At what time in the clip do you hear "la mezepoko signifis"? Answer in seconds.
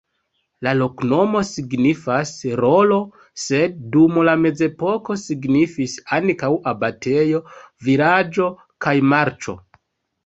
4.29-5.95